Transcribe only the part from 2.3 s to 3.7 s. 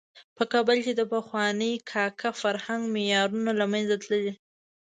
فرهنګ معیارونه له